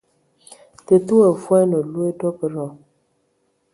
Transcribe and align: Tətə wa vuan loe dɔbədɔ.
Tətə 0.85 1.13
wa 1.19 1.29
vuan 1.41 1.71
loe 1.91 2.09
dɔbədɔ. 2.19 2.65